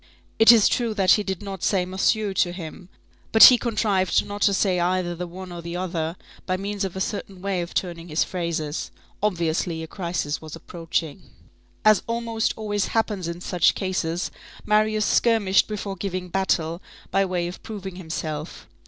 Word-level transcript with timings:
It 0.39 0.51
is 0.51 0.67
true 0.67 0.95
that 0.95 1.11
he 1.11 1.21
did 1.21 1.43
not 1.43 1.61
say 1.61 1.85
"monsieur" 1.85 2.33
to 2.33 2.51
him; 2.51 2.89
but 3.31 3.43
he 3.43 3.57
contrived 3.59 4.25
not 4.25 4.41
to 4.41 4.51
say 4.55 4.79
either 4.79 5.13
the 5.13 5.27
one 5.27 5.51
or 5.51 5.61
the 5.61 5.75
other, 5.77 6.15
by 6.47 6.57
means 6.57 6.83
of 6.83 6.95
a 6.95 6.99
certain 6.99 7.39
way 7.39 7.61
of 7.61 7.75
turning 7.75 8.07
his 8.07 8.23
phrases. 8.23 8.89
Obviously, 9.21 9.83
a 9.83 9.87
crisis 9.87 10.41
was 10.41 10.55
approaching. 10.55 11.29
As 11.85 12.01
almost 12.07 12.55
always 12.57 12.87
happens 12.87 13.27
in 13.27 13.41
such 13.41 13.75
cases, 13.75 14.31
Marius 14.65 15.05
skirmished 15.05 15.67
before 15.67 15.95
giving 15.95 16.29
battle, 16.29 16.81
by 17.11 17.23
way 17.23 17.47
of 17.47 17.61
proving 17.61 17.97
himself. 17.97 18.67